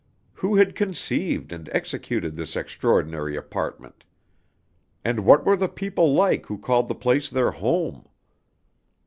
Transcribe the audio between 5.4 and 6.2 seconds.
were the people